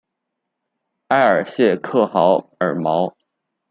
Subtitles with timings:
[1.09, 3.15] 埃尔谢克豪尔毛。